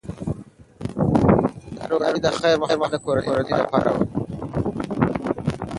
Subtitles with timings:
[1.75, 4.03] دا ډوډۍ د خیر محمد د کورنۍ لپاره وه.